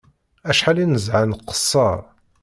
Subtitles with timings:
[0.49, 1.99] Acḥal i nezha nqeṣṣer